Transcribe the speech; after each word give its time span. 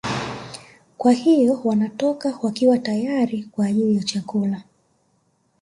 Kwa 0.97 1.11
hiyo 1.11 1.61
wanatoka 1.63 2.39
wakiwa 2.41 2.77
tayari 2.77 3.43
kwa 3.43 3.65
ajili 3.65 3.95
ya 3.95 4.03
chakula 4.03 4.63